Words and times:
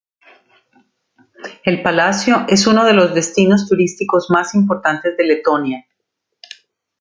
El 1.63 1.83
palacio 1.83 2.45
es 2.49 2.65
uno 2.65 2.85
de 2.85 2.93
los 2.93 3.13
destinos 3.13 3.67
turísticos 3.69 4.31
más 4.31 4.55
importantes 4.55 5.15
de 5.15 5.23
Letonia. 5.25 5.85